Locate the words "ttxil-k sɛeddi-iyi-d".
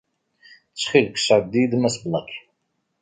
0.71-1.73